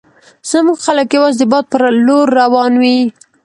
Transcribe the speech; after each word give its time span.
زموږ 0.49 0.77
خلک 0.85 1.07
یوازې 1.17 1.37
د 1.39 1.43
باد 1.51 1.65
په 1.71 1.77
لور 2.07 2.27
روان 2.41 2.73
وي. 2.81 2.99